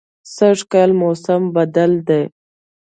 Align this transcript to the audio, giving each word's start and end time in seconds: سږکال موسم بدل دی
سږکال 0.35 0.89
موسم 1.01 1.41
بدل 1.55 1.91
دی 2.07 2.21